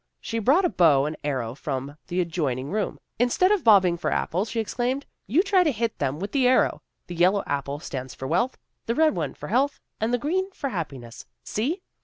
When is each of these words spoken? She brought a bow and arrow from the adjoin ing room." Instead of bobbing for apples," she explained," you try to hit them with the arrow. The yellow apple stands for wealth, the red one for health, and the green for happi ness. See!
She 0.19 0.39
brought 0.39 0.65
a 0.65 0.69
bow 0.69 1.05
and 1.05 1.15
arrow 1.23 1.53
from 1.53 1.95
the 2.07 2.21
adjoin 2.21 2.57
ing 2.57 2.71
room." 2.71 2.97
Instead 3.19 3.51
of 3.51 3.63
bobbing 3.63 3.97
for 3.97 4.11
apples," 4.11 4.49
she 4.49 4.59
explained," 4.59 5.05
you 5.27 5.43
try 5.43 5.63
to 5.63 5.71
hit 5.71 5.99
them 5.99 6.17
with 6.17 6.31
the 6.31 6.47
arrow. 6.47 6.81
The 7.05 7.13
yellow 7.13 7.43
apple 7.45 7.79
stands 7.79 8.15
for 8.15 8.27
wealth, 8.27 8.57
the 8.87 8.95
red 8.95 9.15
one 9.15 9.35
for 9.35 9.49
health, 9.49 9.79
and 9.99 10.11
the 10.11 10.17
green 10.17 10.49
for 10.53 10.71
happi 10.71 10.99
ness. 10.99 11.27
See! 11.43 11.83